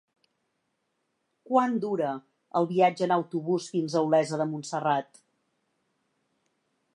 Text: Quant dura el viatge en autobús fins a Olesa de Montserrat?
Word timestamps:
Quant 1.49 1.75
dura 1.83 2.13
el 2.61 2.69
viatge 2.71 3.05
en 3.09 3.13
autobús 3.17 3.69
fins 3.75 3.97
a 3.97 4.03
Olesa 4.09 4.41
de 4.43 4.49
Montserrat? 4.55 5.23